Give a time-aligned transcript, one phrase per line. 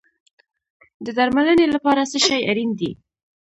[1.05, 2.91] د درملنې لپاره څه شی اړین دی؟